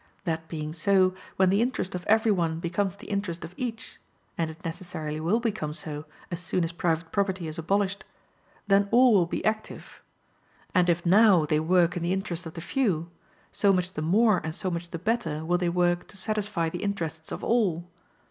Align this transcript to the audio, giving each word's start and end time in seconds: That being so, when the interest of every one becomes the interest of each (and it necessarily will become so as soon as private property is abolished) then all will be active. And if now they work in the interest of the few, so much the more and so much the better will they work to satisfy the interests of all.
That 0.23 0.47
being 0.47 0.73
so, 0.73 1.13
when 1.35 1.51
the 1.51 1.61
interest 1.61 1.93
of 1.93 2.07
every 2.07 2.31
one 2.31 2.59
becomes 2.59 2.95
the 2.95 3.05
interest 3.05 3.45
of 3.45 3.53
each 3.55 3.99
(and 4.35 4.49
it 4.49 4.65
necessarily 4.65 5.19
will 5.19 5.39
become 5.39 5.73
so 5.73 6.05
as 6.31 6.39
soon 6.39 6.63
as 6.63 6.71
private 6.71 7.11
property 7.11 7.47
is 7.47 7.59
abolished) 7.59 8.03
then 8.65 8.87
all 8.89 9.13
will 9.13 9.27
be 9.27 9.45
active. 9.45 10.01
And 10.73 10.89
if 10.89 11.05
now 11.05 11.45
they 11.45 11.59
work 11.59 11.95
in 11.95 12.01
the 12.01 12.13
interest 12.13 12.47
of 12.47 12.55
the 12.55 12.61
few, 12.61 13.11
so 13.51 13.71
much 13.71 13.93
the 13.93 14.01
more 14.01 14.41
and 14.43 14.55
so 14.55 14.71
much 14.71 14.89
the 14.89 14.97
better 14.97 15.45
will 15.45 15.59
they 15.59 15.69
work 15.69 16.07
to 16.07 16.17
satisfy 16.17 16.67
the 16.67 16.81
interests 16.81 17.31
of 17.31 17.43
all. 17.43 17.87